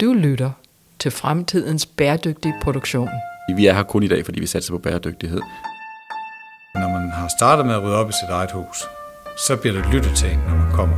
[0.00, 0.50] Du lytter
[0.98, 3.08] til fremtidens bæredygtige produktion.
[3.56, 5.40] Vi er her kun i dag, fordi vi satser på bæredygtighed.
[6.74, 8.84] Når man har startet med at rydde op i sit eget hus,
[9.46, 10.96] så bliver det lyttet til, når man kommer.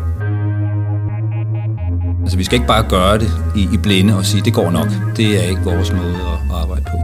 [2.22, 4.88] Altså, vi skal ikke bare gøre det i, i blinde og sige, det går nok.
[5.17, 6.99] Det er ikke vores måde at arbejde på.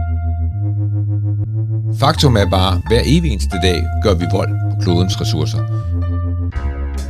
[1.99, 5.59] Faktum er bare, hver evig eneste dag gør vi vold på klodens ressourcer.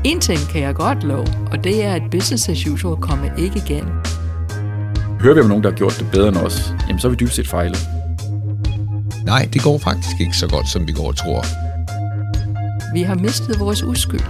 [0.04, 3.58] En ting kan jeg godt love, og det er, at business as usual kommer ikke
[3.66, 3.86] igen.
[5.26, 7.16] Hører vi om nogen, der har gjort det bedre end os, jamen så er vi
[7.16, 7.78] dybest set fejlet.
[9.24, 11.46] Nej, det går faktisk ikke så godt, som vi går og tror.
[12.94, 14.22] Vi har mistet vores uskyld.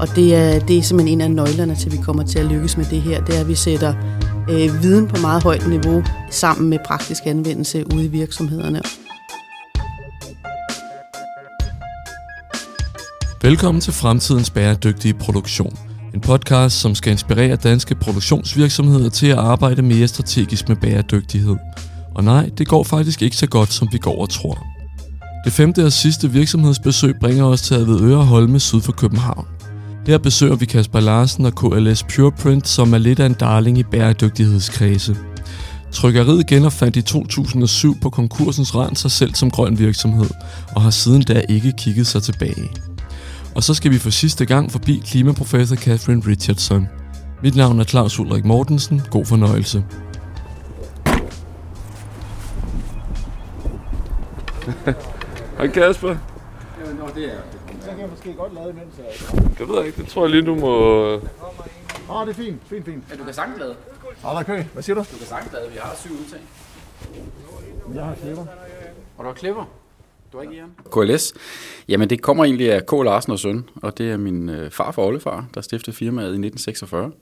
[0.00, 2.44] Og det er, det er simpelthen en af nøglerne til, at vi kommer til at
[2.44, 3.24] lykkes med det her.
[3.24, 3.94] Det er, at vi sætter
[4.50, 8.80] øh, viden på meget højt niveau sammen med praktisk anvendelse ude i virksomhederne.
[13.42, 15.93] Velkommen til Fremtidens Bæredygtige Produktion.
[16.14, 21.56] En podcast, som skal inspirere danske produktionsvirksomheder til at arbejde mere strategisk med bæredygtighed.
[22.14, 24.66] Og nej, det går faktisk ikke så godt, som vi går og tror.
[25.44, 29.46] Det femte og sidste virksomhedsbesøg bringer os til Avedøre Holme syd for København.
[30.06, 33.82] Her besøger vi Kasper Larsen og KLS Pureprint, som er lidt af en darling i
[33.82, 35.16] bæredygtighedskredse.
[35.92, 40.30] Trykkeriet genopfandt i 2007 på konkursens rand sig selv som grøn virksomhed,
[40.74, 42.93] og har siden da ikke kigget sig tilbage.
[43.54, 46.88] Og så skal vi for sidste gang forbi klimaprofessor Catherine Richardson.
[47.42, 49.02] Mit navn er Claus Ulrik Mortensen.
[49.10, 49.84] God fornøjelse.
[55.58, 56.16] Hej Kasper.
[56.98, 57.38] Nå, det er
[57.80, 58.94] Så kan jeg måske godt lade imens.
[58.98, 59.06] Jeg...
[59.58, 60.70] Det ved jeg ikke, det tror jeg lige, du må...
[61.14, 61.20] Åh,
[62.08, 63.04] oh, det er fint, fint, fint.
[63.10, 63.74] Ja, du kan sagtens lade.
[64.24, 64.62] Åh, der er kø.
[64.72, 65.00] Hvad siger du?
[65.00, 66.40] Du kan sagtens lade, vi har syv udtag.
[67.94, 68.46] Jeg har klipper.
[69.18, 69.64] Og du har klipper?
[70.34, 70.70] Du er ikke Ian?
[70.92, 71.34] KLS,
[71.88, 72.92] jamen det kommer egentlig af K.
[72.92, 76.46] Larsen og søn, og det er min øh, far for oldefar, der stiftede firmaet i
[76.46, 77.12] 1946.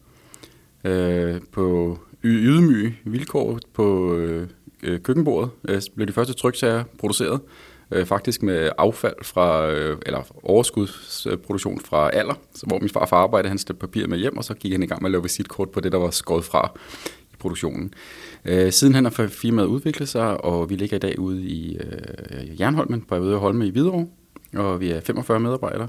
[0.85, 4.49] Øh, på y- ydmyge vilkår på øh,
[4.83, 7.41] øh køkkenbordet øh, blev de første tryksager produceret,
[7.91, 13.49] øh, faktisk med affald fra, øh, eller overskudsproduktion fra alder, så hvor min far arbejdede,
[13.49, 15.71] han slæbte papir med hjem, og så gik han i gang med at lave visitkort
[15.71, 16.73] på det, der var skåret fra
[17.43, 17.95] produktionen.
[18.45, 22.61] Øh, siden han har firmaet udviklet sig, og vi ligger i dag ude i øh,
[22.61, 24.07] Jernholmen på Øde Holme i Hvidovre,
[24.55, 25.89] og vi er 45 medarbejdere,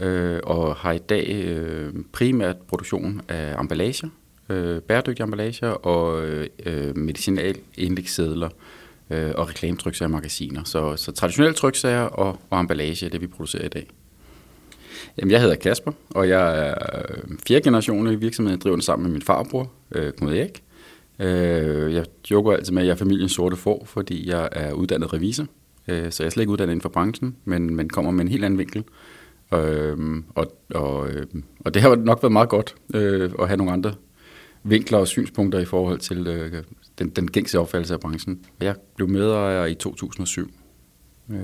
[0.00, 4.08] øh, og har i dag øh, primært produktion af emballager,
[4.48, 8.48] øh, bæredygtige emballager og øh, øh medicinal indlægssedler
[9.10, 10.64] øh, og reklametryksager og magasiner.
[10.64, 13.86] Så, så traditionelle tryksager og, og emballage er det, vi producerer i dag.
[15.18, 18.58] Jamen, jeg hedder Kasper, og jeg er øh, fjerde generation i virksomheden.
[18.58, 20.62] Jeg driver den sammen med min farbror, øh, Knud Erik.
[21.20, 25.12] Øh, jeg joker altid med, at jeg er familiens sorte får, fordi jeg er uddannet
[25.12, 25.46] revisor.
[25.88, 28.28] Øh, så jeg er slet ikke uddannet inden for branchen, men, men kommer med en
[28.28, 28.84] helt anden vinkel.
[29.54, 31.26] Øh, og, og, øh,
[31.60, 33.94] og det har nok været meget godt øh, at have nogle andre
[34.62, 36.62] vinkler og synspunkter i forhold til øh,
[36.98, 38.40] den, den gængse opfattelse af branchen.
[38.60, 40.50] Jeg blev medejer i 2007,
[41.30, 41.38] øh,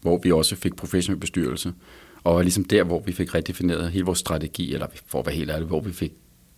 [0.00, 1.72] hvor vi også fik professionel bestyrelse.
[2.24, 5.50] Og ligesom der, hvor vi fik redefineret hele vores strategi, eller for at være helt
[5.50, 6.12] ærlig, hvor vi fik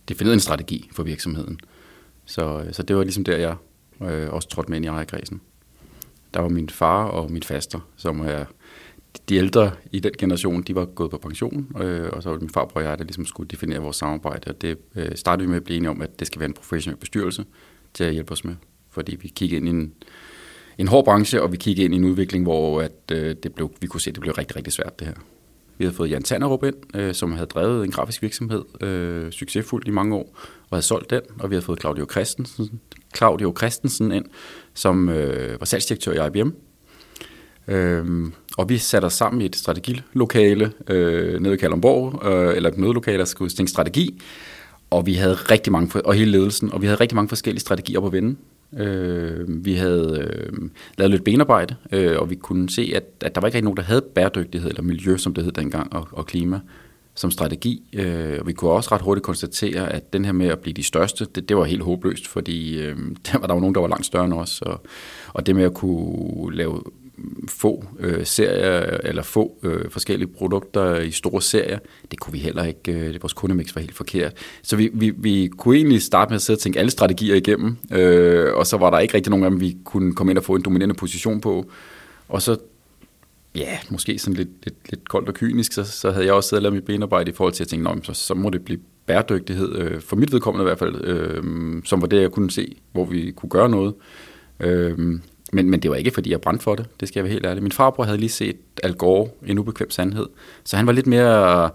[0.09, 1.59] defineret en strategi for virksomheden.
[2.27, 3.55] Så, øh, så det var ligesom der, jeg
[4.01, 5.41] øh, også trådte med ind i ejerkredsen.
[6.33, 8.45] Der var min far og min faster, som er
[9.29, 12.41] de ældre i den generation, de var gået på pension, øh, og så var det
[12.41, 14.51] min farbror og jeg, der ligesom skulle definere vores samarbejde.
[14.51, 16.53] Og det øh, startede vi med at blive enige om, at det skal være en
[16.53, 17.45] professionel bestyrelse
[17.93, 18.55] til at hjælpe os med.
[18.89, 19.93] Fordi vi kiggede ind i en,
[20.77, 23.71] en hård branche, og vi kiggede ind i en udvikling, hvor at, øh, det blev,
[23.81, 25.15] vi kunne se, at det blev rigtig, rigtig svært det her.
[25.77, 29.87] Vi havde fået Jan Tannerup ind, øh, som havde drevet en grafisk virksomhed øh, succesfuldt
[29.87, 30.39] i mange år,
[30.69, 32.79] og havde solgt den, og vi havde fået Claudio Christensen,
[33.15, 34.25] Claudio Christensen ind,
[34.73, 36.49] som øh, var salgsdirektør i IBM.
[37.67, 42.69] Øhm, og vi satte os sammen i et strategilokale øh, nede i Kalundborg, øh, eller
[42.69, 44.21] et mødelokale, der skulle tænke strategi,
[44.89, 47.99] og vi havde rigtig mange, og hele ledelsen, og vi havde rigtig mange forskellige strategier
[47.99, 48.35] på vende.
[48.77, 53.41] Øh, vi havde øh, lavet lidt benarbejde, øh, og vi kunne se, at, at der
[53.41, 56.25] var ikke rigtig nogen, der havde bæredygtighed, eller miljø, som det hed dengang, og, og
[56.25, 56.59] klima
[57.17, 57.83] som strategi.
[57.93, 60.83] Øh, og vi kunne også ret hurtigt konstatere, at den her med at blive de
[60.83, 62.97] største, det, det var helt håbløst, fordi øh,
[63.31, 64.61] der var der jo nogen, der var langt større end os.
[64.61, 64.81] Og,
[65.33, 66.83] og det med at kunne lave
[67.17, 71.79] mm, få øh, serier eller få øh, forskellige produkter i store serier,
[72.11, 72.91] det kunne vi heller ikke.
[72.91, 74.33] Øh, vores kundemix var helt forkert.
[74.61, 77.77] Så vi, vi, vi kunne egentlig starte med at sidde og tænke alle strategier igennem,
[77.91, 80.43] øh, og så var der ikke rigtig nogen af dem, vi kunne komme ind og
[80.43, 81.71] få en dominerende position på.
[82.29, 82.57] Og så
[83.57, 86.59] ja, måske sådan lidt, lidt, lidt koldt og kynisk, så, så havde jeg også siddet
[86.59, 89.75] og lavet mit benarbejde i forhold til at tænke, så, så må det blive bæredygtighed,
[89.75, 91.43] øh, for mit vedkommende i hvert fald, øh,
[91.85, 93.93] som var det, jeg kunne se, hvor vi kunne gøre noget.
[94.59, 94.97] Øh,
[95.53, 97.45] men, men det var ikke, fordi jeg brændte for det, det skal jeg være helt
[97.45, 97.63] ærlig.
[97.63, 100.25] Min farbror havde lige set Al Gore, en ubekvem sandhed,
[100.63, 101.69] så han var lidt mere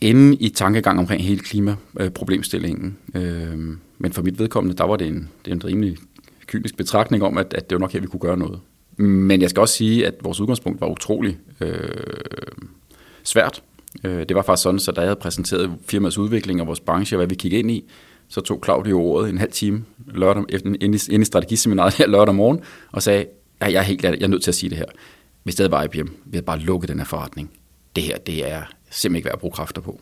[0.00, 2.96] inde i tankegang omkring hele klimaproblemstillingen.
[3.14, 3.58] Øh,
[3.98, 5.96] men for mit vedkommende, der var det en, det en rimelig
[6.46, 8.60] kynisk betragtning om, at, at det var nok her, vi kunne gøre noget.
[8.96, 11.88] Men jeg skal også sige, at vores udgangspunkt var utrolig øh,
[13.22, 13.62] svært.
[14.04, 17.16] Øh, det var faktisk sådan, at da jeg havde præsenteret firmaets udvikling og vores branche
[17.16, 17.84] og hvad vi kiggede ind i,
[18.28, 22.34] så tog Claudio ordet en halv time lørdag, efter, ind, i, i strategiseminaret her lørdag
[22.34, 22.60] morgen
[22.92, 23.26] og sagde,
[23.60, 24.86] at jeg er helt jeg er nødt til at sige det her.
[25.42, 27.50] Hvis det var IBM, vi havde bare lukket den her forretning.
[27.96, 30.00] Det her, det er simpelthen ikke værd at bruge kræfter på.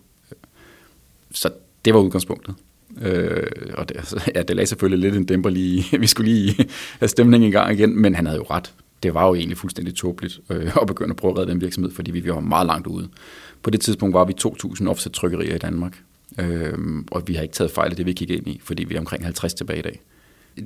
[1.31, 1.51] Så
[1.85, 2.55] det var udgangspunktet.
[3.01, 5.85] Øh, og det, altså, ja, det lagde selvfølgelig lidt en dæmper lige.
[6.01, 6.69] Vi skulle lige
[6.99, 8.75] have stemningen i gang igen, men han havde jo ret.
[9.03, 11.91] Det var jo egentlig fuldstændig tåbeligt øh, at begynde at prøve at redde den virksomhed,
[11.93, 13.09] fordi vi var meget langt ude.
[13.63, 16.03] På det tidspunkt var vi 2.000 offset trykkerier i Danmark,
[16.39, 16.79] øh,
[17.11, 18.99] og vi har ikke taget fejl af det, vi kiggede ind i, fordi vi er
[18.99, 20.01] omkring 50 tilbage i dag.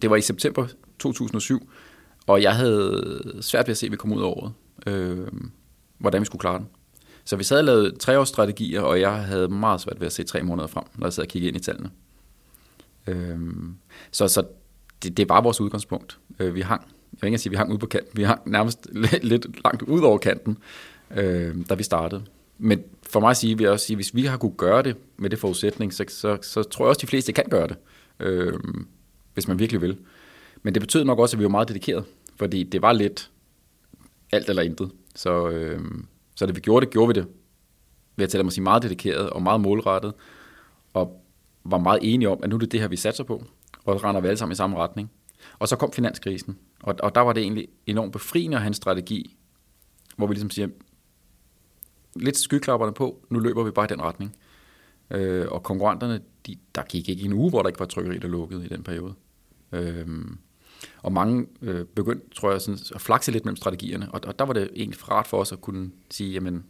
[0.02, 0.66] Det var i september
[0.98, 1.68] 2007,
[2.26, 4.52] og jeg havde svært ved at se, at vi kom ud over året,
[4.86, 5.26] øh,
[5.98, 6.66] hvordan vi skulle klare den.
[7.24, 10.42] Så vi sad og lavede treårsstrategier, og jeg havde meget svært ved at se tre
[10.42, 11.90] måneder frem, når jeg sad og kiggede ind i tallene.
[13.06, 13.76] Øhm,
[14.10, 14.44] så så
[15.02, 16.18] det, det var vores udgangspunkt.
[16.38, 16.82] Øh, vi hang,
[17.12, 18.88] jeg vil ikke sige, at vi hang ud på kanten, vi hang nærmest
[19.22, 20.58] lidt langt ud over kanten,
[21.10, 22.24] øh, da vi startede.
[22.58, 24.96] Men for mig at sige, vil jeg også sige, hvis vi har kunne gøre det
[25.16, 27.76] med det forudsætning, så, så, så tror jeg også, at de fleste kan gøre det,
[28.20, 28.52] øh,
[29.34, 29.98] hvis man virkelig vil.
[30.62, 32.04] Men det betød nok også, at vi var meget dedikeret,
[32.36, 33.30] fordi det var lidt
[34.32, 34.90] alt eller intet.
[35.14, 35.80] Så, øh,
[36.34, 37.28] så da vi gjorde det, gjorde vi det
[38.16, 40.12] ved at tale mig sige meget dedikeret og meget målrettet,
[40.94, 41.21] og
[41.64, 43.44] var meget enige om, at nu er det det her, vi satser på,
[43.84, 45.10] og så render vi alle sammen i samme retning.
[45.58, 48.74] Og så kom finanskrisen, og, og der var det egentlig enormt befriende at have en
[48.74, 49.36] strategi,
[50.16, 50.68] hvor vi ligesom siger,
[52.16, 54.36] lidt skyklapperne på, nu løber vi bare i den retning.
[55.10, 58.28] Øh, og konkurrenterne, de, der gik ikke en uge, hvor der ikke var trykkeri, der
[58.28, 59.14] lukkede i den periode.
[59.72, 60.06] Øh,
[61.02, 64.44] og mange øh, begyndte, tror jeg, sådan, at flakse lidt mellem strategierne, og, og der
[64.44, 66.64] var det egentlig rart for os at kunne sige, jamen,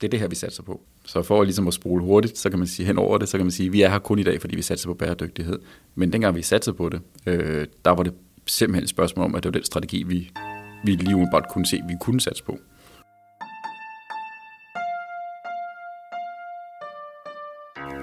[0.00, 0.80] det er det her, vi satser på.
[1.04, 3.46] Så for ligesom at spole hurtigt, så kan man sige hen over det, så kan
[3.46, 5.58] man sige, at vi er her kun i dag, fordi vi satser på bæredygtighed.
[5.94, 8.14] Men dengang vi satsede på det, øh, der var det
[8.46, 10.30] simpelthen et spørgsmål om, at det var den strategi, vi,
[10.84, 12.58] vi lige umiddelbart kunne se, vi kunne satse på.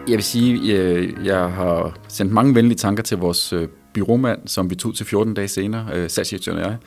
[0.07, 4.69] Jeg vil sige, øh, jeg har sendt mange venlige tanker til vores øh, byråmand, som
[4.69, 6.77] vi tog til 14 dage senere, øh, salgsdirektøren og jeg,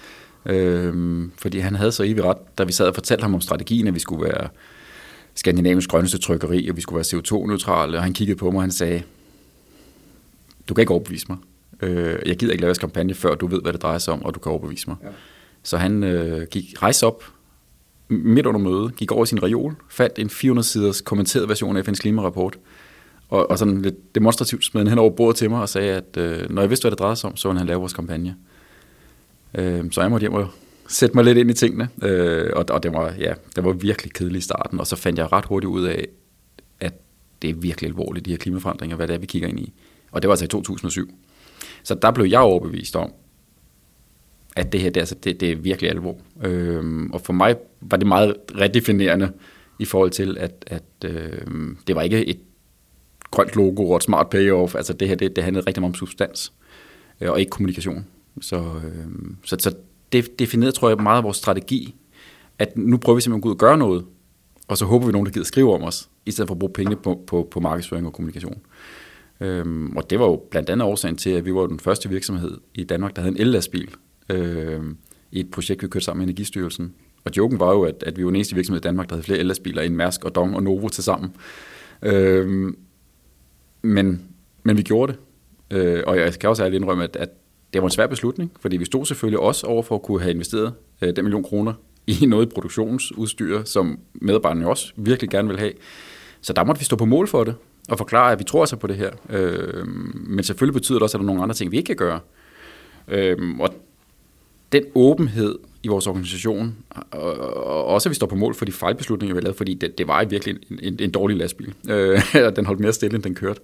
[0.54, 3.86] øh, fordi han havde så evig ret, da vi sad og fortalte ham om strategien,
[3.86, 4.48] at vi skulle være
[5.34, 8.70] Skandinavisk grønneste trykkeri, og vi skulle være CO2-neutrale, og han kiggede på mig, og han
[8.70, 9.02] sagde,
[10.68, 11.38] du kan ikke overbevise mig.
[11.82, 14.34] Øh, jeg gider ikke lave kampagne, før du ved, hvad det drejer sig om, og
[14.34, 14.96] du kan overbevise mig.
[15.02, 15.08] Ja.
[15.62, 17.24] Så han øh, gik rejse op
[18.08, 22.58] midt under mødet, gik over sin reol, fandt en 400-siders kommenteret version af FN's klimarapport,
[23.28, 26.50] og, og sådan lidt demonstrativt smed han over bordet til mig og sagde, at øh,
[26.50, 28.36] når jeg vidste, hvad det drejede sig om, så ville han lave vores kampagne.
[29.54, 30.48] Øh, så jeg måtte hjem og
[30.88, 34.12] sætte mig lidt ind i tingene, øh, og, og det, var, ja, det var virkelig
[34.12, 36.06] kedeligt i starten, og så fandt jeg ret hurtigt ud af,
[36.80, 36.94] at
[37.42, 39.72] det er virkelig alvorligt, de her klimaforandringer, hvad det er, vi kigger ind i.
[40.10, 41.10] Og det var altså i 2007.
[41.82, 43.12] Så der blev jeg overbevist om,
[44.56, 46.16] at det her, det, altså, det, det er virkelig alvor.
[46.42, 49.32] Øhm, og for mig var det meget redefinerende
[49.78, 52.38] i forhold til, at, at øhm, det var ikke et
[53.30, 54.74] grønt logo og et smart payoff.
[54.74, 56.52] Altså det her, det, det handlede rigtig meget om substans
[57.20, 58.06] øh, og ikke kommunikation.
[58.40, 59.74] Så, øhm, så, så
[60.14, 61.94] det definerede, tror jeg, meget af vores strategi,
[62.58, 64.04] at nu prøver vi simpelthen at gå ud og gøre noget,
[64.68, 66.58] og så håber vi, at nogen der gider skrive om os, i stedet for at
[66.58, 68.58] bruge penge på, på, på markedsføring og kommunikation.
[69.40, 72.58] Øhm, og det var jo blandt andet årsagen til, at vi var den første virksomhed
[72.74, 73.94] i Danmark, der havde en el-lastbil
[74.30, 74.96] øhm,
[75.32, 76.94] i et projekt, vi kørte sammen med Energistyrelsen.
[77.24, 79.24] Og joken var jo, at, at vi var den eneste virksomhed i Danmark, der havde
[79.24, 81.30] flere el-lastbiler end Mærsk og Dong og Novo til sammen.
[82.02, 82.76] Øhm,
[83.82, 84.22] men,
[84.62, 85.20] men vi gjorde det.
[85.78, 87.28] Øh, og jeg kan også ærligt indrømme, at, at
[87.74, 90.34] det var en svær beslutning, fordi vi stod selvfølgelig også over for at kunne have
[90.34, 91.72] investeret øh, den million kroner
[92.06, 95.72] i noget produktionsudstyr, som medarbejderne også virkelig gerne vil have.
[96.40, 97.54] Så der måtte vi stå på mål for det,
[97.88, 99.10] og forklare, at vi tror så på det her.
[99.30, 101.96] Øh, men selvfølgelig betyder det også, at der er nogle andre ting, vi ikke kan
[101.96, 102.20] gøre.
[103.08, 103.74] Øh, og
[104.72, 106.76] den åbenhed i vores organisation,
[107.10, 109.98] og også at vi står på mål for de fejlbeslutninger, vi har lavet, fordi det,
[109.98, 111.74] det var virkelig en, en, en dårlig lastbil.
[111.88, 112.20] Øh,
[112.56, 113.60] den holdt mere stille, end den kørte.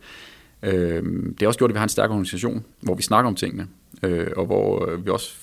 [0.62, 3.34] Øh, det har også gjort, at vi har en stærk organisation, hvor vi snakker om
[3.34, 3.68] tingene,
[4.02, 5.36] øh, og hvor øh, vi også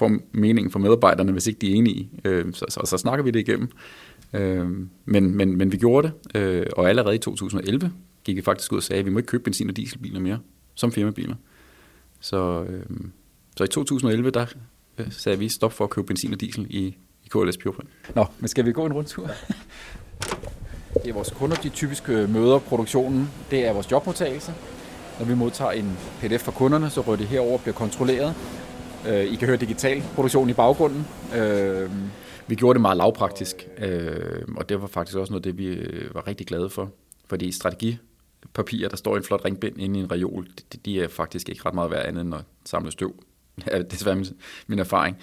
[0.00, 2.10] får meningen for medarbejderne, hvis ikke de er enige.
[2.24, 3.68] Øh, så, så, så snakker vi det igennem.
[4.32, 4.66] Øh,
[5.04, 7.92] men, men, men vi gjorde det, øh, og allerede i 2011
[8.24, 10.38] gik vi faktisk ud og sagde, at vi må ikke købe benzin- og dieselbiler mere,
[10.74, 11.34] som firmabiler.
[12.20, 12.82] Så, øh,
[13.56, 14.46] så i 2011, der
[14.98, 17.90] øh, sagde vi stop for at købe benzin og diesel i, i KLS Pureprint.
[18.14, 19.30] Nå, men skal vi gå en rundtur?
[21.02, 23.30] Det er vores kunder, de typiske øh, møder produktionen.
[23.50, 24.54] Det er vores jobmodtagelse.
[25.18, 28.34] Når vi modtager en pdf fra kunderne, så rører det herover og bliver kontrolleret.
[29.08, 31.06] Øh, I kan høre digital produktion i baggrunden.
[31.36, 31.90] Øh,
[32.46, 33.68] vi gjorde det meget lavpraktisk,
[34.56, 35.78] og det var faktisk også noget det, vi
[36.12, 36.90] var rigtig glade for.
[37.28, 40.48] fordi strategipapirer, der står i en flot ringbind inde i en reol,
[40.84, 43.14] de, er faktisk ikke ret meget værd andet end at samle støv.
[43.56, 44.22] Det er desværre
[44.66, 45.16] min, erfaring.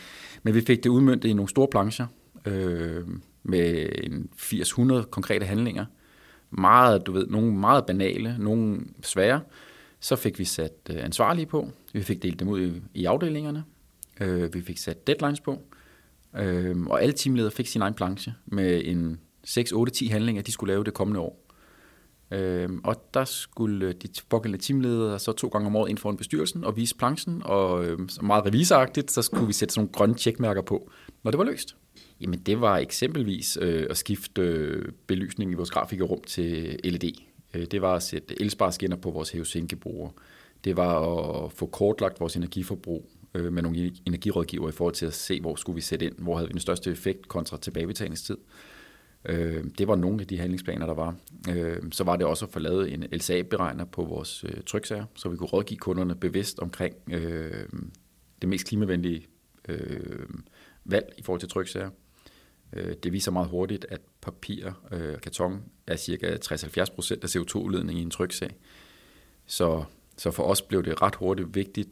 [0.44, 2.06] Men vi fik det udmyndtet i nogle store plancher,
[3.48, 3.90] med
[5.04, 5.86] 80-100 konkrete handlinger.
[6.50, 9.42] Meget, du ved, nogle meget banale, nogle svære.
[10.00, 11.72] Så fik vi sat øh, ansvarlige på.
[11.94, 13.64] Vi fik delt dem ud i, i afdelingerne.
[14.20, 15.62] Øh, vi fik sat deadlines på.
[16.38, 20.52] Øh, og alle teamledere fik sin egen planche med en 6, 8, 10 handlinger, de
[20.52, 21.47] skulle lave det kommende år.
[22.32, 26.18] Øh, og der skulle øh, de pågældende teamledere så to gange om året ind foran
[26.18, 30.16] bestyrelsen og vise planchen, og øh, meget revisoragtigt, så skulle vi sætte sådan nogle grønne
[30.16, 30.92] tjekmærker på,
[31.24, 31.76] når det var løst.
[32.22, 37.12] Jamen det var eksempelvis øh, at skifte øh, belysning i vores grafikerrum til LED.
[37.54, 40.12] Øh, det var at sætte elsparskinner på vores hævesænkebrugere.
[40.64, 41.00] Det var
[41.46, 45.56] at få kortlagt vores energiforbrug øh, med nogle energirådgiver i forhold til at se, hvor
[45.56, 48.38] skulle vi sætte ind, hvor havde vi den største effekt kontra tilbagebetalingstid.
[48.38, 48.77] Øh,
[49.28, 51.16] Øh, det var nogle af de handlingsplaner, der var.
[51.50, 55.30] Øh, så var det også at få lavet en LSA-beregner på vores øh, tryksager, så
[55.30, 57.70] vi kunne rådgive kunderne bevidst omkring øh,
[58.42, 59.28] det mest klimavenlige
[59.68, 60.30] øh,
[60.86, 61.90] valg i forhold til tryksager.
[62.74, 67.36] Øh, det viser meget hurtigt, at papir øh, og øh, karton er cirka 60-70% af
[67.36, 68.56] CO2-udledning i en tryksag.
[69.46, 69.84] Så,
[70.18, 71.90] så for os blev det ret hurtigt vigtigt,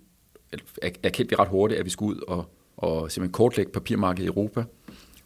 [1.04, 4.64] erkendte vi ret hurtigt, at vi skulle ud og, og simpelthen kortlægge papirmarkedet i Europa,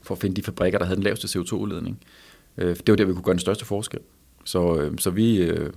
[0.01, 1.99] for at finde de fabrikker, der havde den laveste CO2-udledning.
[2.57, 3.99] Øh, det var der, vi kunne gøre den største forskel.
[4.43, 5.69] Så, øh, så vi øh,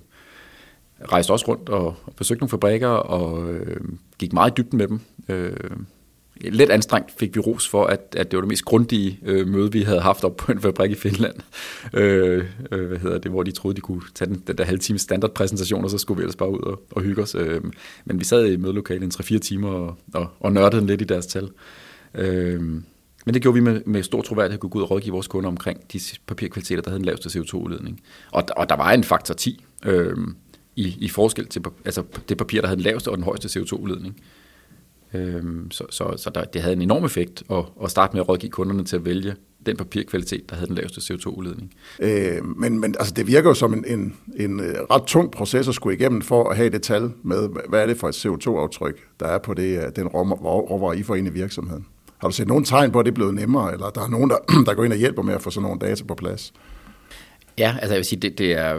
[1.04, 3.80] rejste også rundt og, og besøgte nogle fabrikker og øh,
[4.18, 5.00] gik meget i dybden med dem.
[5.28, 5.56] Øh,
[6.40, 9.72] lidt anstrengt fik vi ros for, at, at det var det mest grundige øh, møde,
[9.72, 11.34] vi havde haft op på en fabrik i Finland.
[11.94, 14.78] Øh, øh, hvad hedder det, hvor de troede, de kunne tage den, den der halve
[14.78, 17.34] time standardpræsentation, og så skulle vi ellers bare ud og, og hygge os.
[17.34, 17.60] Øh,
[18.04, 21.26] men vi sad i mødelokalet en 3-4 timer og, og, og nørdede lidt i deres
[21.26, 21.50] tal.
[22.14, 22.82] Øh,
[23.24, 25.28] men det gjorde vi med, med stor troværdighed, at kunne gå ud og rådgive vores
[25.28, 28.00] kunder omkring de papirkvaliteter, der havde den laveste CO2-udledning.
[28.30, 30.16] Og, og der var en faktor 10 øh,
[30.76, 34.20] i, i forskel til altså det papir, der havde den laveste og den højeste CO2-udledning.
[35.14, 38.28] Øh, så så, så der, det havde en enorm effekt at, at starte med at
[38.28, 39.34] rådgive kunderne til at vælge
[39.66, 41.72] den papirkvalitet, der havde den laveste CO2-udledning.
[42.00, 45.68] Øh, men men altså, det virker jo som en, en, en øh, ret tung proces
[45.68, 49.06] at skulle igennem for at have det tal med, hvad er det for et CO2-aftryk,
[49.20, 51.86] der er på det, øh, den råvarer, I får ind i virksomheden.
[52.22, 54.30] Har du set nogen tegn på, at det er blevet nemmere, eller der er nogen,
[54.30, 54.36] der,
[54.66, 56.52] der går ind og hjælper med at få sådan nogle data på plads?
[57.58, 58.74] Ja, altså jeg vil sige, det, det, er,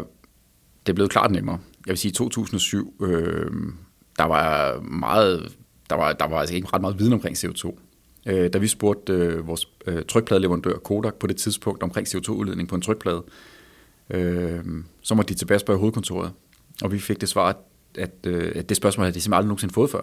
[0.85, 1.59] det er blevet klart nemmere.
[1.85, 3.51] Jeg vil sige, i 2007, øh,
[4.17, 5.55] der var meget
[5.89, 7.77] der var, der var altså ikke ret meget viden omkring CO2.
[8.25, 12.75] Øh, da vi spurgte øh, vores øh, trykpladeleverandør Kodak på det tidspunkt omkring CO2-udledning på
[12.75, 13.23] en trykplade,
[14.09, 14.63] øh,
[15.01, 16.31] så måtte de tilbage spørge hovedkontoret.
[16.83, 17.57] Og vi fik det svar,
[17.97, 20.01] at, øh, at det spørgsmål havde de simpelthen aldrig nogensinde fået før.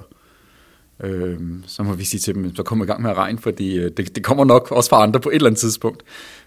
[1.04, 3.78] Øh, så må vi sige til dem, så kom i gang med at regne, fordi
[3.78, 6.02] øh, det, det kommer nok også fra andre på et eller andet tidspunkt.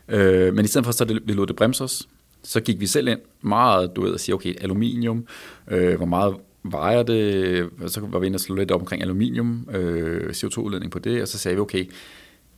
[0.07, 2.07] Øh, men i stedet for, så det, vi lod det bremse os,
[2.43, 5.27] så gik vi selv ind meget, du ved, at sige, okay, aluminium,
[5.71, 9.01] øh, hvor meget vejer det, og så var vi inde og slå lidt op omkring
[9.01, 11.89] aluminium, øh, CO2-udledning på det, og så sagde vi, okay,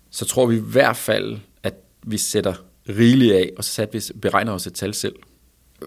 [0.10, 1.74] så tror vi i hvert fald, at
[2.04, 2.54] vi sætter
[2.90, 5.16] rigeligt af, og så satte vi, beregner os et tal selv.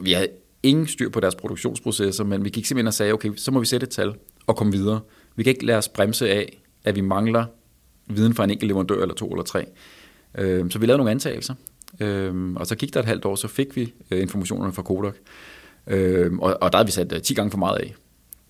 [0.02, 0.28] Vi havde
[0.62, 3.66] ingen styr på deres produktionsprocesser, men vi gik simpelthen og sagde, okay, så må vi
[3.66, 4.14] sætte et tal
[4.46, 5.00] og komme videre.
[5.38, 7.44] Vi kan ikke lade os bremse af, at vi mangler
[8.06, 9.66] viden fra en enkelt leverandør eller to eller tre.
[10.38, 11.54] Øh, så vi lavede nogle antagelser,
[12.00, 15.14] øh, og så gik der et halvt år, så fik vi øh, informationerne fra Kodak.
[15.86, 17.94] Øh, og, og der havde vi sat øh, 10 gange for meget af.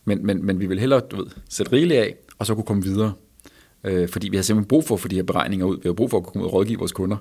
[0.04, 2.83] Men, men, men vi vil hellere du ved, sætte rigeligt af, og så kunne komme
[2.83, 3.12] videre.
[3.85, 5.76] Øh, fordi vi har simpelthen brug for at få de her beregninger ud.
[5.76, 7.16] Vi har brug for at kunne ud og rådgive vores kunder.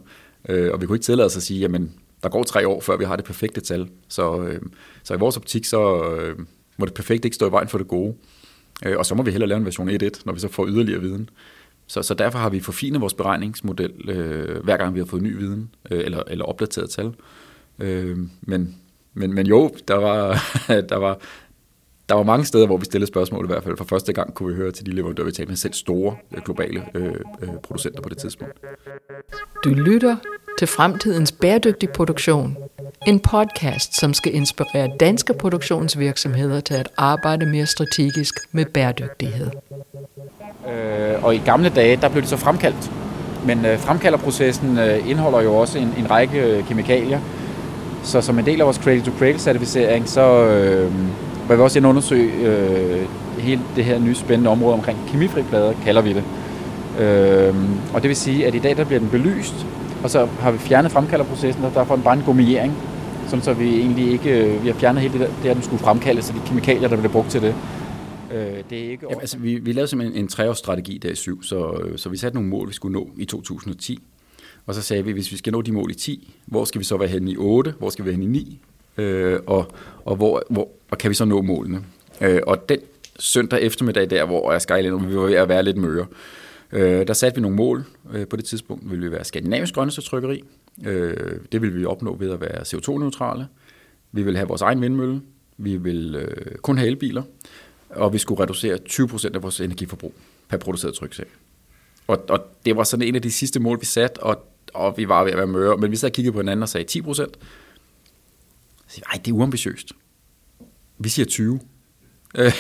[0.50, 1.94] Øh, og vi kunne ikke tillade os at sige, jamen,
[2.24, 3.90] der går tre år, før vi har det perfekte tal.
[4.08, 4.62] Så, øh,
[5.04, 6.40] så i vores optik, så øh,
[6.78, 8.14] må det perfekte ikke stå i vejen for det gode.
[8.86, 11.02] Øh, og så må vi hellere lave en version 1.1, når vi så får yderligere
[11.02, 11.30] viden.
[11.88, 15.38] Så, så derfor har vi forfinet vores beregningsmodel, øh, hver gang vi har fået ny
[15.38, 17.14] viden, øh, eller, eller opdateret tal.
[17.80, 18.76] Øh, men,
[19.14, 20.44] men, men jo, der var,
[20.90, 21.20] der var
[22.10, 23.78] der var mange steder, hvor vi stillede spørgsmål i hvert fald.
[23.78, 26.44] For første gang kunne vi høre til de leverandører, vi talte med selv store øh,
[26.44, 28.54] globale øh, øh, producenter på det tidspunkt.
[29.64, 30.16] Du lytter
[30.60, 32.58] til Fremtidens bæredygtige Produktion.
[33.06, 39.50] En podcast, som skal inspirere danske produktionsvirksomheder til at arbejde mere strategisk med bæredygtighed.
[40.70, 42.92] Øh, og i gamle dage, der blev det så fremkaldt.
[43.46, 47.20] Men øh, fremkalderprocessen øh, indeholder jo også en, en række øh, kemikalier.
[48.04, 50.44] Så som en del af vores Cradle-to-Cradle-certificering, så...
[50.46, 50.92] Øh,
[51.50, 53.06] vil vi også ind undersøge øh,
[53.40, 56.24] hele det her nye spændende område omkring kemifri plader, kalder vi det.
[57.04, 57.56] Øh,
[57.94, 59.66] og det vil sige, at i dag der bliver den belyst,
[60.04, 62.74] og så har vi fjernet fremkalderprocessen, og der får den bare en gummiering,
[63.28, 65.84] sådan så vi egentlig ikke, øh, vi har fjernet hele det, der, det den skulle
[65.84, 67.56] fremkaldes, så de kemikalier, der bliver brugt til det.
[68.34, 71.44] Øh, det er ikke Jamen, altså, vi, vi lavede simpelthen en treårsstrategi der i syv,
[71.44, 74.00] så, øh, så vi satte nogle mål, vi skulle nå i 2010.
[74.66, 76.86] Og så sagde vi, hvis vi skal nå de mål i 10, hvor skal vi
[76.86, 78.60] så være henne i 8, hvor skal vi være henne i 9,
[78.98, 79.72] øh, og,
[80.06, 81.82] og, hvor, hvor, og kan vi så nå målene.
[82.22, 82.80] Øh, og den
[83.20, 86.06] søndag eftermiddag der, hvor jeg skal ind, vi var ved at være lidt møre, øh,
[86.72, 87.86] Øh, der satte vi nogle mål.
[88.14, 90.44] Øh, på det tidspunkt ville vi være skandinavisk grønneste trykkeri.
[90.86, 93.48] Øh, det ville vi opnå ved at være CO2-neutrale.
[94.12, 95.22] Vi ville have vores egen vindmølle.
[95.58, 97.24] Vi ville øh, kun have elbiler.
[97.90, 100.14] Og vi skulle reducere 20% af vores energiforbrug
[100.48, 101.26] per produceret tryksag.
[102.08, 105.10] Og, og det var sådan en af de sidste mål, vi satte, og, og vi
[105.10, 105.78] var ved at være møre.
[105.78, 107.14] Men vi så kiggede på hinanden og sagde 10%.
[107.14, 107.28] Så
[108.88, 109.92] sagde nej, det er uambitiøst.
[110.98, 111.60] Vi siger 20.
[112.38, 112.54] Øh,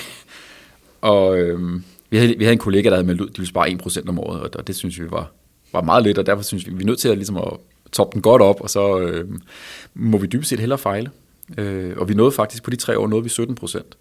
[1.01, 3.69] og øh, vi, havde, vi havde en kollega, der havde meldt ud, de ville spare
[3.69, 5.31] 1% om året, og, og det synes vi var,
[5.73, 7.53] var meget lidt, og derfor synes vi, vi er nødt til at, ligesom at
[7.91, 9.29] toppe den godt op, og så øh,
[9.93, 11.11] må vi dybest set hellere fejle.
[11.57, 13.97] Øh, og vi nåede faktisk på de tre år, nåede vi 17 procent.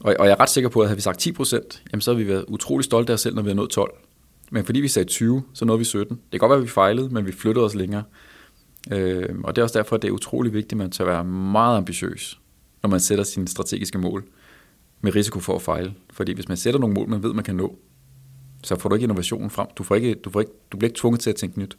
[0.00, 2.10] Og, og jeg er ret sikker på, at havde vi sagt 10 procent, jamen så
[2.10, 3.94] havde vi været utrolig stolte af os selv, når vi havde nået 12.
[4.50, 6.16] Men fordi vi sagde 20, så nåede vi 17.
[6.16, 8.02] Det kan godt være, at vi fejlede, men vi flyttede os længere.
[8.92, 11.24] Øh, og det er også derfor, at det er utrolig vigtigt, at man tør være
[11.24, 12.40] meget ambitiøs,
[12.82, 14.24] når man sætter sine strategiske mål
[15.00, 15.94] med risiko for at fejle.
[16.10, 17.78] Fordi hvis man sætter nogle mål, man ved, man kan nå,
[18.62, 19.66] så får du ikke innovationen frem.
[19.76, 21.78] Du, får ikke, du, får ikke, du bliver ikke tvunget til at tænke nyt.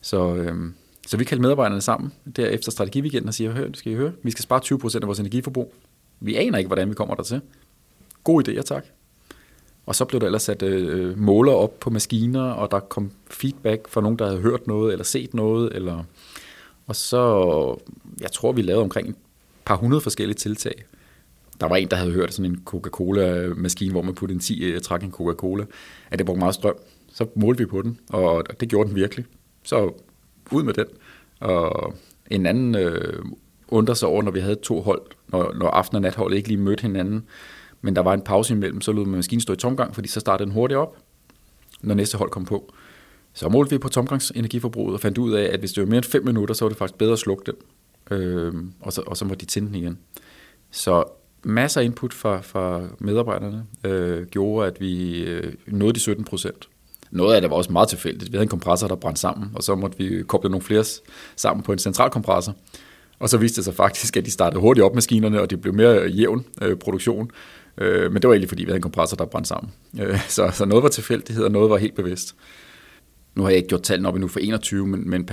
[0.00, 0.74] Så, øhm,
[1.06, 4.30] så vi kaldte medarbejderne sammen der efter strategiweekenden og siger, hør, skal I høre, vi
[4.30, 5.74] skal spare 20% af vores energiforbrug.
[6.20, 7.40] Vi aner ikke, hvordan vi kommer der til.
[8.24, 8.84] God idé, tak.
[9.86, 13.88] Og så blev der ellers sat øh, måler op på maskiner, og der kom feedback
[13.88, 16.04] fra nogen, der havde hørt noget, eller set noget, eller...
[16.86, 17.76] Og så,
[18.20, 19.14] jeg tror, vi lavede omkring et
[19.64, 20.84] par hundrede forskellige tiltag.
[21.62, 24.80] Der var en, der havde hørt sådan en Coca-Cola-maskine, hvor man puttede en 10 øh,
[24.80, 25.64] trak en Coca-Cola,
[26.10, 26.74] at det brugte meget strøm.
[27.12, 29.24] Så målte vi på den, og det gjorde den virkelig.
[29.62, 29.92] Så
[30.50, 30.86] ud med den.
[31.40, 31.94] Og
[32.30, 33.24] en anden øh,
[33.68, 36.60] undrer sig over, når vi havde to hold, når, når aften- og natholdet ikke lige
[36.60, 37.24] mødte hinanden,
[37.80, 40.20] men der var en pause imellem, så lød man maskinen stå i tomgang, fordi så
[40.20, 40.96] startede den hurtigt op,
[41.80, 42.72] når næste hold kom på.
[43.32, 46.04] Så målte vi på tomgangsenergiforbruget og fandt ud af, at hvis det var mere end
[46.04, 47.54] 5 minutter, så var det faktisk bedre at slukke den,
[48.18, 49.98] øh, og, så, og så må de tænde den igen.
[50.70, 51.04] Så
[51.44, 56.68] masser af input fra, fra medarbejderne øh, gjorde, at vi øh, nåede de 17 procent.
[57.10, 58.32] Noget af det var også meget tilfældigt.
[58.32, 60.84] Vi havde en kompressor, der brændte sammen, og så måtte vi koble nogle flere
[61.36, 62.54] sammen på en central kompressor.
[63.18, 65.74] Og så viste det sig faktisk, at de startede hurtigt op maskinerne, og det blev
[65.74, 67.30] mere jævn øh, produktion.
[67.78, 69.72] Øh, men det var egentlig, fordi vi havde en kompressor, der brændte sammen.
[70.00, 72.34] Øh, så, så noget var tilfældighed, og noget var helt bevidst.
[73.34, 75.28] Nu har jeg ikke gjort tallene op endnu for 21, men, men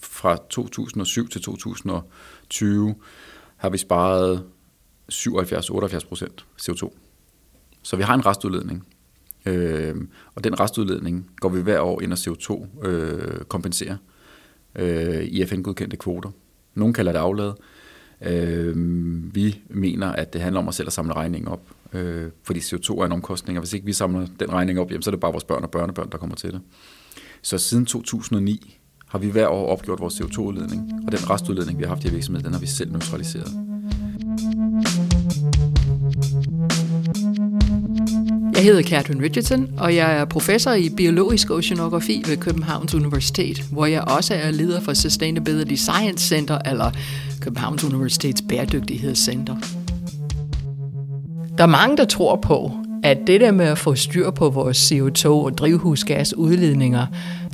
[0.00, 2.94] fra 2007 til 2020
[3.56, 4.44] har vi sparet
[5.12, 6.90] 77-78 procent CO2.
[7.82, 8.86] Så vi har en restudledning.
[9.46, 9.96] Øh,
[10.34, 13.96] og den restudledning går vi hver år ind og CO2 øh, kompenserer
[14.74, 16.30] øh, i FN-godkendte kvoter.
[16.74, 17.52] Nogle kalder det aflad.
[18.20, 18.74] Øh,
[19.34, 21.60] vi mener, at det handler om at selv at samle regningen op.
[21.92, 25.02] Øh, fordi CO2 er en omkostning, og hvis ikke vi samler den regning op, jamen,
[25.02, 26.60] så er det bare vores børn og børnebørn, der kommer til det.
[27.42, 31.88] Så siden 2009 har vi hver år opgjort vores CO2-udledning, og den restudledning, vi har
[31.88, 33.75] haft i virksomheden, den har vi selv neutraliseret.
[38.56, 43.86] Jeg hedder Catherine Richardson, og jeg er professor i biologisk oceanografi ved Københavns Universitet, hvor
[43.86, 46.90] jeg også er leder for Sustainability Science Center, eller
[47.40, 49.56] Københavns Universitets Bæredygtighedscenter.
[51.58, 54.92] Der er mange, der tror på, at det der med at få styr på vores
[54.92, 57.06] CO2 og drivhusgasudledninger,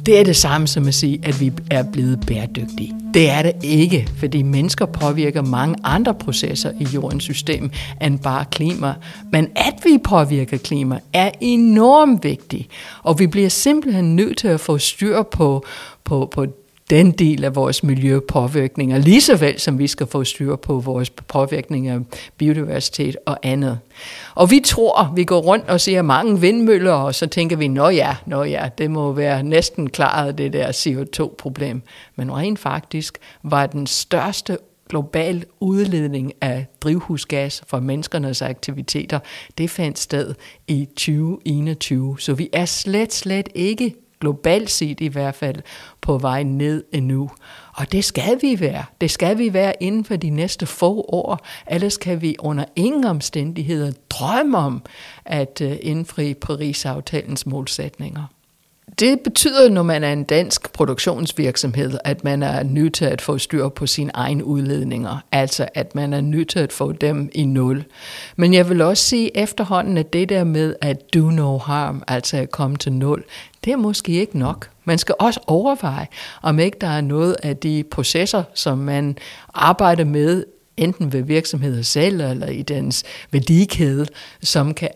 [0.07, 2.95] det er det samme som at sige, at vi er blevet bæredygtige.
[3.15, 7.71] Det er det ikke, fordi mennesker påvirker mange andre processer i jordens system
[8.03, 8.95] end bare klima.
[9.33, 12.69] Men at vi påvirker klima er enormt vigtigt,
[13.03, 15.65] og vi bliver simpelthen nødt til at få styr på,
[16.05, 16.47] på, på
[16.93, 21.11] den del af vores miljøpåvirkninger, lige så vel som vi skal få styr på vores
[21.11, 21.99] påvirkning af
[22.37, 23.79] biodiversitet og andet.
[24.35, 27.89] Og vi tror, vi går rundt og ser mange vindmøller, og så tænker vi, nå
[27.89, 31.83] ja, nå ja, det må være næsten klaret det der CO2-problem.
[32.17, 39.19] Men rent faktisk var den største global udledning af drivhusgas fra menneskernes aktiviteter,
[39.59, 40.35] det fandt sted
[40.69, 42.17] i 2021.
[42.19, 45.63] Så vi er slet, slet ikke globalt set i hvert fald,
[46.01, 47.31] på vej ned endnu.
[47.77, 48.85] Og det skal vi være.
[49.01, 51.47] Det skal vi være inden for de næste få år.
[51.71, 54.83] Ellers kan vi under ingen omstændigheder drømme om
[55.25, 58.27] at øh, indfri Paris-aftalens målsætninger.
[58.99, 63.39] Det betyder, når man er en dansk produktionsvirksomhed, at man er nødt til at få
[63.39, 65.25] styr på sine egne udledninger.
[65.33, 67.85] Altså, at man er nødt til at få dem i nul.
[68.37, 72.37] Men jeg vil også sige efterhånden, at det der med at do no harm, altså
[72.37, 73.25] at komme til nul,
[73.65, 74.69] det er måske ikke nok.
[74.85, 76.07] Man skal også overveje,
[76.43, 79.19] om ikke der er noget af de processer, som man
[79.55, 80.45] arbejder med
[80.77, 84.07] enten ved virksomheder selv eller i dens værdikæde,
[84.43, 84.89] som kan,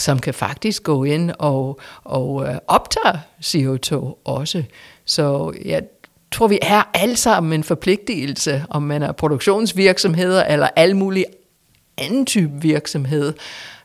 [0.00, 4.62] som kan faktisk gå ind og, og øh, optage CO2 også.
[5.04, 5.80] Så ja,
[6.32, 11.24] tror vi er alle sammen en forpligtelse, om man er produktionsvirksomheder eller alle mulige
[11.98, 13.32] anden type virksomhed.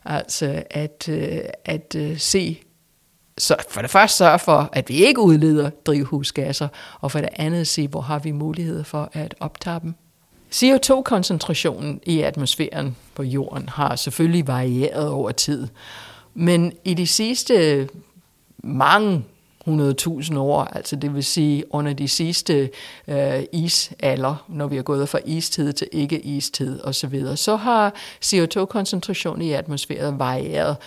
[0.05, 2.59] Altså at, øh, at øh, se,
[3.37, 6.67] så for det første sørge for, at vi ikke udleder drivhusgasser,
[7.01, 9.95] og for det andet se, hvor har vi mulighed for at optage dem.
[10.55, 15.67] CO2-koncentrationen i atmosfæren på jorden har selvfølgelig varieret over tid,
[16.35, 17.89] men i de sidste
[18.57, 19.23] mange
[19.67, 22.69] 100.000 år, altså det vil sige under de sidste
[23.07, 27.93] øh, isalder, når vi er gået fra istid til ikke-istid osv., så har
[28.25, 30.77] CO2-koncentrationen i atmosfæren varieret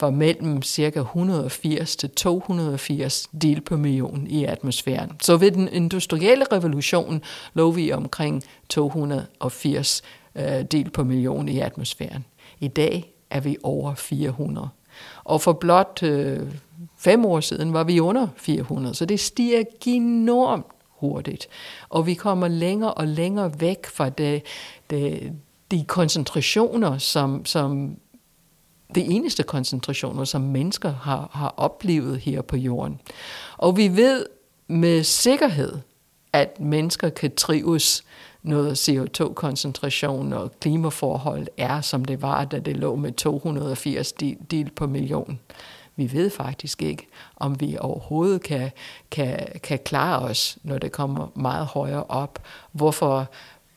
[0.00, 1.00] fra mellem ca.
[1.00, 5.10] 180 til 280 del per million i atmosfæren.
[5.20, 7.22] Så ved den industrielle revolution
[7.54, 10.02] lå vi omkring 280
[10.34, 12.24] øh, del per million i atmosfæren.
[12.60, 14.68] I dag er vi over 400.
[15.24, 16.40] Og for blot øh,
[16.98, 21.48] fem år siden var vi under 400, så det stiger enormt hurtigt.
[21.88, 24.42] Og vi kommer længere og længere væk fra det,
[24.90, 25.32] det,
[25.70, 27.96] de koncentrationer, som, som
[28.94, 33.00] de eneste koncentrationer, som mennesker har, har oplevet her på jorden.
[33.58, 34.26] Og vi ved
[34.66, 35.78] med sikkerhed,
[36.32, 38.04] at mennesker kan trives,
[38.42, 44.12] noget CO2-koncentration og klimaforhold er, som det var, da det lå med 280
[44.50, 45.40] del på million.
[45.96, 48.70] Vi ved faktisk ikke, om vi overhovedet kan,
[49.10, 52.38] kan, kan klare os, når det kommer meget højere op.
[52.72, 53.30] Hvorfor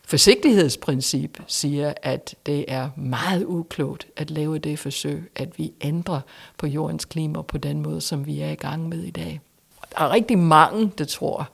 [0.08, 6.22] forsigtighedsprincip siger, at det er meget uklogt at lave det forsøg, at vi ændrer
[6.58, 9.42] på jordens klima på den måde, som vi er i gang med i dag.
[9.98, 11.50] Der er rigtig mange, der tror,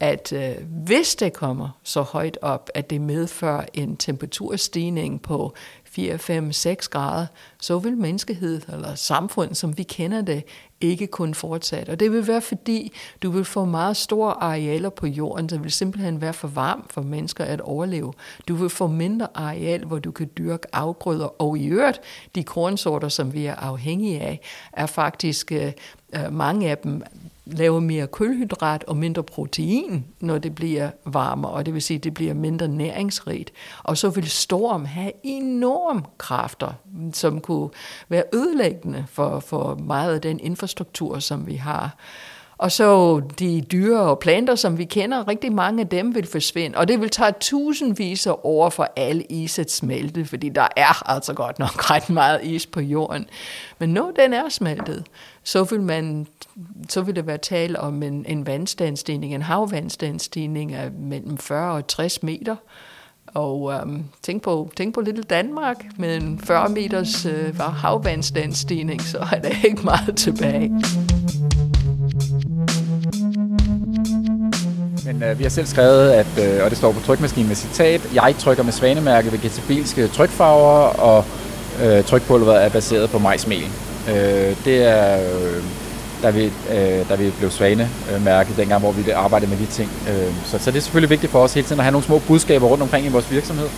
[0.00, 5.54] at øh, hvis det kommer så højt op, at det medfører en temperaturstigning på
[5.84, 7.26] 4, 5, 6 grader,
[7.60, 10.44] så vil menneskehed eller samfund, som vi kender det,
[10.80, 11.90] ikke kun fortsætte.
[11.90, 15.72] Og det vil være fordi, du vil få meget store arealer på jorden, der vil
[15.72, 18.12] simpelthen være for varmt for mennesker at overleve.
[18.48, 22.00] Du vil få mindre areal, hvor du kan dyrke afgrøder, og i øvrigt,
[22.34, 24.40] de kornsorter, som vi er afhængige af,
[24.72, 25.72] er faktisk øh,
[26.14, 27.02] øh mange af dem
[27.46, 32.04] laver mere kulhydrat og mindre protein, når det bliver varmere, og det vil sige, at
[32.04, 33.52] det bliver mindre næringsrigt.
[33.82, 36.72] Og så vil storm have enorm kræfter,
[37.12, 37.70] som kunne
[38.08, 41.96] være ødelæggende for, for meget af den infrastruktur, som vi har.
[42.58, 46.78] Og så de dyre og planter, som vi kender, rigtig mange af dem vil forsvinde.
[46.78, 51.10] Og det vil tage tusindvis af år for alle is at smelte, fordi der er
[51.10, 53.26] altså godt nok ret meget is på jorden.
[53.78, 55.04] Men når den er smeltet,
[55.42, 56.26] så vil, man,
[56.88, 61.86] så vil der være tale om en, en vandstandsstigning, en havvandstandsstigning af mellem 40 og
[61.86, 62.56] 60 meter.
[63.26, 69.18] Og øhm, tænk, på, tænk på lille Danmark med en 40 meters øh, havvandstandsstigning, så
[69.18, 70.70] er der ikke meget tilbage.
[75.06, 78.14] Men øh, vi har selv skrevet, at, øh, og det står på trykmaskinen med citat,
[78.14, 81.24] jeg trykker med svanemærke vegetabilske trykfarver, og
[81.82, 83.64] øh, trykpulveret er baseret på majsmel.
[84.08, 85.62] Øh, det er, øh,
[86.22, 89.90] da, vi, øh, da vi blev svanemærket dengang, hvor vi arbejdede med de ting.
[90.08, 92.18] Øh, så, så det er selvfølgelig vigtigt for os hele tiden at have nogle små
[92.18, 93.68] budskaber rundt omkring i vores virksomhed.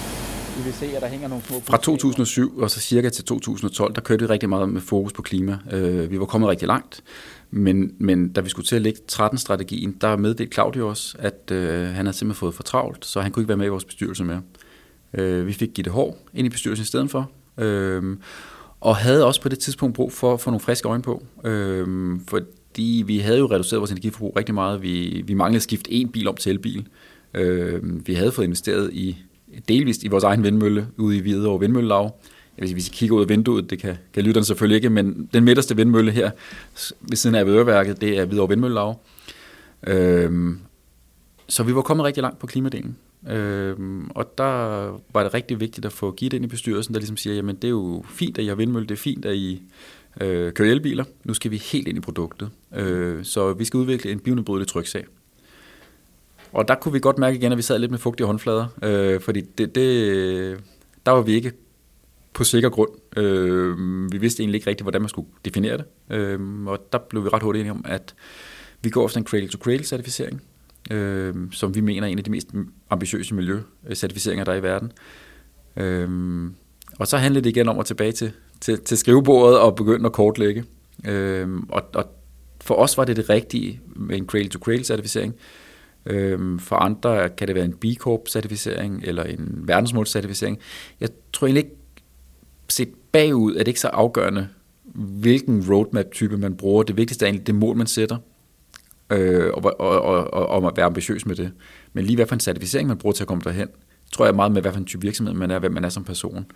[0.56, 3.94] Vi vil se, at der hænger nogle små Fra 2007 og så cirka til 2012,
[3.94, 5.58] der kørte vi rigtig meget med fokus på klima.
[5.72, 7.02] Øh, vi var kommet rigtig langt.
[7.56, 11.86] Men, men da vi skulle til at lægge 13-strategien, der meddelte Claudio også, at øh,
[11.86, 14.24] han havde simpelthen fået for travlt, så han kunne ikke være med i vores bestyrelse
[14.24, 14.42] mere.
[15.14, 18.16] Øh, vi fik Gitte Hår ind i bestyrelsen i stedet for, øh,
[18.80, 22.18] og havde også på det tidspunkt brug for at få nogle friske øjne på, øh,
[22.28, 24.82] fordi vi havde jo reduceret vores energiforbrug rigtig meget.
[24.82, 26.88] Vi, vi manglede at skifte en bil om til elbil.
[27.34, 29.16] Øh, vi havde fået investeret i
[29.68, 32.20] delvist i vores egen vindmølle ude i Hvidovre Vindmøllelav,
[32.58, 34.90] jeg vil sige, hvis I kigger ud af vinduet, det kan, kan lytterne selvfølgelig ikke,
[34.90, 36.30] men den midterste vindmølle her,
[37.00, 39.00] ved siden af Øverværket, det er Hvidovre Vindmøllelav.
[39.86, 40.58] Øhm,
[41.48, 42.96] så vi var kommet rigtig langt på klimadelen.
[43.28, 44.44] Øhm, og der
[45.12, 47.64] var det rigtig vigtigt at få givet ind i bestyrelsen, der ligesom siger, jamen det
[47.64, 49.62] er jo fint, at I har vindmølle, det er fint, at I
[50.20, 51.04] øh, kører elbiler.
[51.24, 52.50] Nu skal vi helt ind i produktet.
[52.76, 55.04] Øh, så vi skal udvikle en bionedbrydelig tryksag.
[56.52, 59.20] Og der kunne vi godt mærke igen, at vi sad lidt med fugtige håndflader, øh,
[59.20, 60.58] fordi det, det,
[61.06, 61.52] der var vi ikke
[62.36, 63.18] på sikker grund.
[63.18, 63.76] Øh,
[64.12, 66.16] vi vidste egentlig ikke rigtigt, hvordan man skulle definere det.
[66.16, 68.14] Øh, og der blev vi ret hurtigt enige om, at
[68.82, 70.40] vi går efter en cradle-to-cradle-certificering,
[70.90, 72.48] øh, som vi mener er en af de mest
[72.90, 74.92] ambitiøse miljøcertificeringer, der er i verden.
[75.76, 76.08] Øh,
[76.98, 80.12] og så handlede det igen om at tilbage til, til, til skrivebordet og begynde at
[80.12, 80.64] kortlægge.
[81.06, 82.04] Øh, og, og
[82.60, 85.32] for os var det det rigtige med en cradle-to-cradle-certificering.
[86.06, 90.58] Øh, for andre kan det være en B Corp-certificering eller en verdensmålscertificering.
[91.00, 91.76] Jeg tror egentlig ikke,
[92.68, 94.48] set bagud er det ikke så afgørende,
[94.94, 96.82] hvilken roadmap-type man bruger.
[96.82, 98.16] Det vigtigste er egentlig det mål, man sætter.
[99.10, 101.52] øh, og, og, og, og, og være ambitiøs med det.
[101.92, 103.68] Men lige hvad for en certificering man bruger til at komme derhen,
[104.12, 106.04] tror jeg meget med, hvad for en type virksomhed man er, hvem man er som
[106.04, 106.46] person.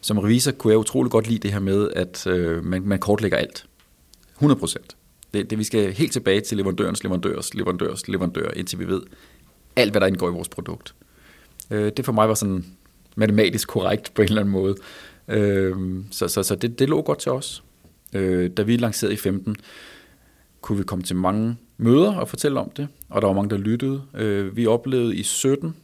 [0.00, 3.38] Som revisor kunne jeg utrolig godt lide det her med, at øh, man, man kortlægger
[3.38, 3.66] alt.
[4.34, 4.96] 100 procent.
[5.34, 9.02] Det, det, vi skal helt tilbage til leverandørens leverandørs leverandørs leverandør, indtil vi ved
[9.76, 10.94] alt, hvad der indgår i vores produkt.
[11.70, 12.64] Øh, det for mig var sådan
[13.16, 14.76] matematisk korrekt på en eller anden måde.
[15.28, 15.76] Øh,
[16.10, 17.64] så så, så det, det lå godt til os.
[18.12, 19.56] Øh, da vi lancerede i 15,
[20.60, 23.56] kunne vi komme til mange møder og fortælle om det, og der var mange, der
[23.56, 24.02] lyttede.
[24.14, 25.76] Øh, vi oplevede i 17,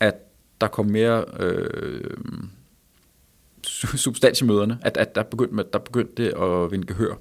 [0.00, 0.14] at
[0.60, 2.16] der kom mere øh,
[3.96, 7.14] substans i møderne, at, at der, begyndte, der begyndte det at vinde gehør.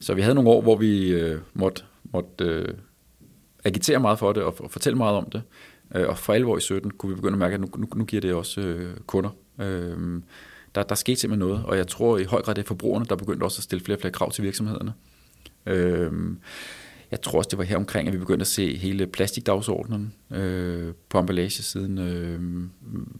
[0.00, 2.68] Så vi havde nogle år, hvor vi øh, måtte, måtte øh,
[3.64, 5.42] agitere meget for det og, og fortælle meget om det.
[5.94, 8.04] Øh, og for alvor i 17 kunne vi begynde at mærke, at nu, nu, nu
[8.04, 9.30] giver det også øh, kunder.
[9.60, 10.22] Øh,
[10.74, 13.16] der, der skete simpelthen noget, og jeg tror i høj grad, det er forbrugerne, der
[13.16, 14.92] begyndte også at stille flere og flere krav til virksomhederne.
[15.66, 16.12] Øh,
[17.10, 20.92] jeg tror også, det var her omkring, at vi begyndte at se hele plastikdagsordenen øh,
[21.08, 22.40] på emballagesiden øh,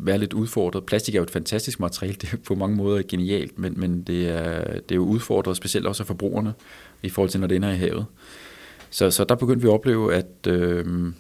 [0.07, 0.85] være lidt udfordret.
[0.85, 4.29] Plastik er jo et fantastisk materiale, det er på mange måder genialt, men, men det,
[4.29, 6.55] er, det er jo udfordret, specielt også af forbrugerne,
[7.03, 8.07] i forhold til når det ender i havet.
[8.91, 11.13] Så, så der begyndte vi at opleve, at, øh,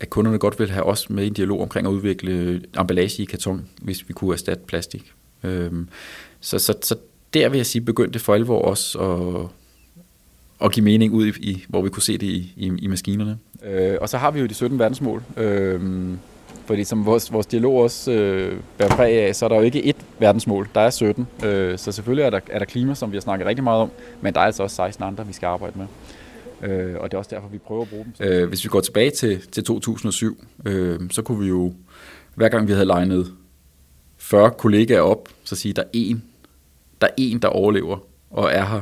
[0.00, 3.26] at kunderne godt ville have os med i en dialog omkring at udvikle emballage i
[3.26, 5.12] karton, hvis vi kunne erstatte plastik.
[5.44, 5.72] Øh,
[6.40, 6.96] så, så, så
[7.34, 9.50] der vil jeg sige, begyndte for alvor også at
[10.64, 13.38] at give mening ud i, i hvor vi kunne se det i, i, i maskinerne.
[13.64, 15.22] Øh, og så har vi jo de 17 verdensmål.
[15.36, 15.80] Øh,
[16.66, 19.80] fordi som vores, vores dialog også øh, bærer præg af, så er der jo ikke
[19.80, 20.68] ét verdensmål.
[20.74, 21.26] Der er 17.
[21.44, 23.90] Øh, så selvfølgelig er der, er der klima, som vi har snakket rigtig meget om,
[24.20, 25.86] men der er altså også 16 andre, vi skal arbejde med.
[26.70, 28.26] Øh, og det er også derfor, vi prøver at bruge dem.
[28.26, 31.72] Øh, hvis vi går tilbage til, til 2007, øh, så kunne vi jo,
[32.34, 33.32] hver gang vi havde legnet
[34.24, 36.22] 40 kollegaer op, så sige, der er en,
[37.00, 37.98] der er en, der overlever
[38.30, 38.80] og er her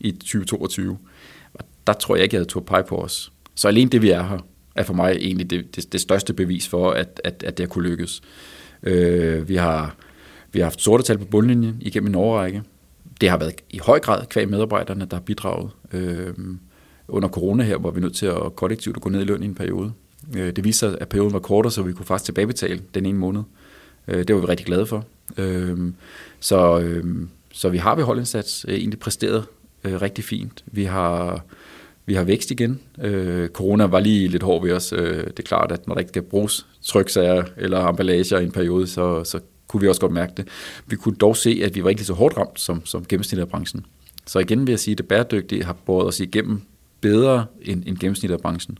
[0.00, 0.98] i 2022.
[1.54, 3.32] Og der tror jeg ikke, jeg havde tog pege på os.
[3.54, 4.38] Så alene det, vi er her,
[4.74, 7.68] er for mig egentlig det, det, det største bevis for, at, at, at det har
[7.68, 8.20] kunne lykkes.
[8.82, 9.96] Øh, vi, har,
[10.52, 12.62] vi har haft sorte tal på bundlinjen igennem en årrække.
[13.20, 15.70] Det har været i høj grad kvæg medarbejderne, der har bidraget.
[15.92, 16.34] Øh,
[17.08, 19.42] under corona her, hvor vi er nødt til at kollektivt at gå ned i løn
[19.42, 19.92] i en periode.
[20.36, 23.40] Øh, det viser, at perioden var kortere, så vi kunne faktisk tilbagebetale den ene måned.
[23.40, 23.59] Øh,
[24.10, 25.04] Øh, det var vi rigtig glade for.
[25.36, 25.78] Øh,
[26.40, 27.04] så, øh,
[27.52, 29.44] så vi har ved holdindsats øh, egentlig præsteret
[29.84, 30.64] øh, rigtig fint.
[30.66, 31.44] Vi har,
[32.06, 32.80] vi har vækst igen.
[33.02, 34.92] Øh, corona var lige lidt hård ved os.
[34.92, 38.52] Øh, det er klart, at når der ikke skal bruges tryksager eller emballager i en
[38.52, 40.48] periode, så, så kunne vi også godt mærke det.
[40.86, 43.42] Vi kunne dog se, at vi var ikke lige så hårdt ramt som, som gennemsnittet
[43.42, 43.86] af branchen.
[44.26, 46.60] Så igen vil jeg sige, at det bæredygtige har båret os igennem
[47.00, 48.78] bedre end, end gennemsnittet af branchen.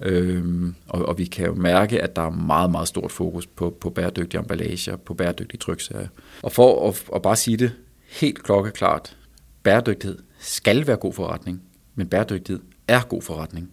[0.00, 3.76] Øhm, og, og vi kan jo mærke, at der er meget, meget stort fokus på,
[3.80, 6.08] på bæredygtige emballager, på bæredygtige tryksager.
[6.42, 7.72] Og for at, at bare sige det
[8.08, 9.16] helt klokkeklart,
[9.62, 11.62] bæredygtighed skal være god forretning,
[11.94, 13.70] men bæredygtighed er god forretning.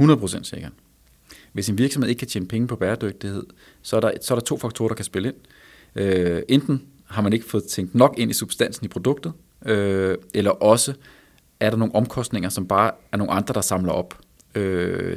[0.00, 0.72] 100% sikkert.
[1.52, 3.46] Hvis en virksomhed ikke kan tjene penge på bæredygtighed,
[3.82, 5.36] så er der, så er der to faktorer, der kan spille ind.
[5.94, 9.32] Øh, enten har man ikke fået tænkt nok ind i substansen i produktet,
[9.66, 10.94] øh, eller også
[11.60, 14.18] er der nogle omkostninger, som bare er nogle andre, der samler op.
[14.54, 15.16] Øh,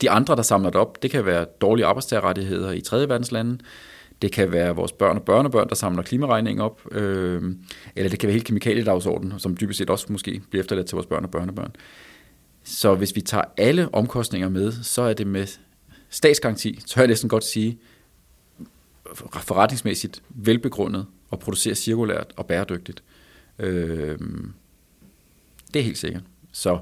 [0.00, 3.58] de andre, der samler det op, det kan være dårlige arbejdstagerrettigheder i tredje verdens lande,
[4.22, 7.42] det kan være vores børn og børnebørn, der samler klimaregningen op, øh,
[7.96, 11.06] eller det kan være hele kemikaliedagsordenen, som dybest set også måske bliver efterladt til vores
[11.06, 11.72] børn og børnebørn.
[12.64, 15.46] Så hvis vi tager alle omkostninger med, så er det med
[16.08, 17.78] statsgaranti, så jeg næsten godt sige,
[19.34, 23.02] forretningsmæssigt velbegrundet og producere cirkulært og bæredygtigt.
[23.58, 24.18] Øh,
[25.74, 26.22] det er helt sikkert.
[26.52, 26.78] Så,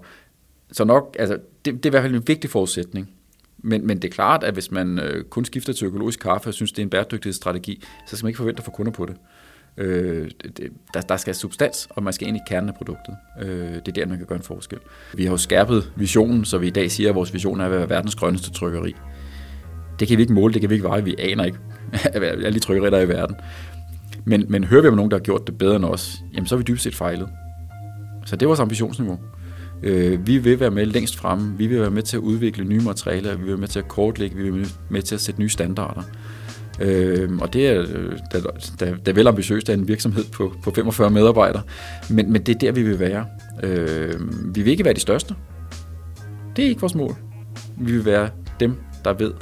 [0.72, 3.10] så nok, altså, det, det er i hvert fald en vigtig forudsætning.
[3.58, 6.54] Men, men det er klart, at hvis man øh, kun skifter til økologisk kaffe og
[6.54, 9.16] synes, det er en bæredygtighedsstrategi, så skal man ikke forvente at få kunder på det.
[9.76, 13.16] Øh, det der, der skal substans, og man skal ind i kernen af produktet.
[13.42, 14.78] Øh, det er der, man kan gøre en forskel.
[15.14, 17.70] Vi har jo skærpet visionen, så vi i dag siger, at vores vision er at
[17.70, 18.94] være verdens grønneste trykkeri.
[20.00, 21.58] Det kan vi ikke måle, det kan vi ikke veje, vi aner ikke
[22.14, 23.36] alle de trykkerier, der er i verden.
[24.24, 26.54] Men, men hører vi om nogen, der har gjort det bedre end os, jamen så
[26.54, 27.28] er vi dybest set fejlet.
[28.26, 29.18] Så det er vores ambitionsniveau.
[29.82, 32.80] Øh, vi vil være med længst fremme, vi vil være med til at udvikle nye
[32.80, 35.40] materialer, vi vil være med til at kortlægge, vi vil være med til at sætte
[35.40, 36.02] nye standarder.
[36.80, 38.40] Øh, og det er øh, da,
[38.80, 41.62] da, da vel ambitiøst af en virksomhed på, på 45 medarbejdere,
[42.10, 43.26] men, men det er der, vi vil være.
[43.62, 44.20] Øh,
[44.54, 45.34] vi vil ikke være de største.
[46.56, 47.16] Det er ikke vores mål.
[47.78, 49.32] Vi vil være dem, der ved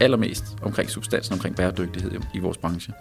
[0.00, 2.92] allermest omkring substansen, omkring bæredygtighed i vores branche.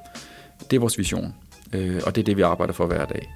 [0.71, 1.33] Det er vores vision,
[1.73, 3.29] øh, og det er det, vi arbejder for hver dag.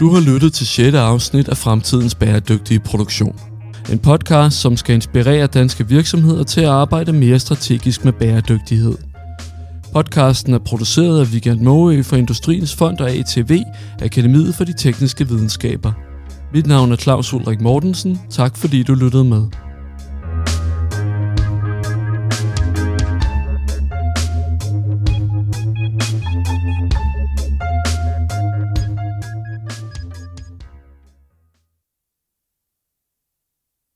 [0.00, 0.94] Du har lyttet til 6.
[0.96, 3.40] afsnit af Fremtidens Bæredygtige Produktion.
[3.92, 8.94] En podcast, som skal inspirere danske virksomheder til at arbejde mere strategisk med bæredygtighed.
[9.92, 13.62] Podcasten er produceret af Vigand Måø for Industriens Fond og ATV,
[14.02, 15.92] Akademiet for de Tekniske Videnskaber.
[16.54, 18.20] Mit navn er Claus Ulrik Mortensen.
[18.30, 19.46] Tak fordi du lyttede med.